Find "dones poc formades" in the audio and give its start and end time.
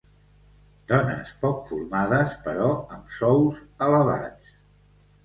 0.91-2.33